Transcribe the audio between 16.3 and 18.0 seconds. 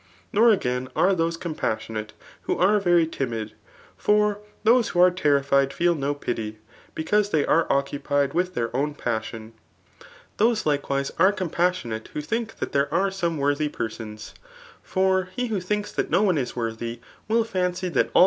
is worthy will fancy